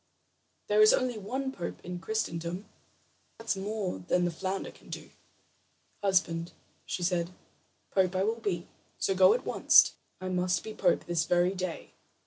There 0.65 0.81
is 0.81 0.93
only 0.95 1.19
one 1.19 1.51
pope 1.51 1.79
in 1.85 1.99
Christendom. 1.99 2.65
That's 3.37 3.55
more 3.55 3.99
than 3.99 4.25
the 4.25 4.31
flounder 4.31 4.71
can 4.71 4.89
do." 4.89 5.11
"Husband," 6.01 6.51
she 6.87 7.03
said, 7.03 7.29
"pope 7.91 8.15
I 8.15 8.23
will 8.23 8.39
be; 8.39 8.67
so 8.97 9.13
go 9.13 9.35
at 9.35 9.45
once. 9.45 9.91
I 10.19 10.27
must 10.29 10.63
be 10.63 10.73
pope 10.73 11.05
this 11.05 11.25
very 11.25 11.53
day." 11.53 11.91